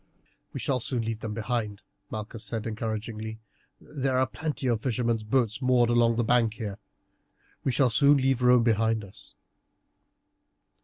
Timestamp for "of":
4.65-4.81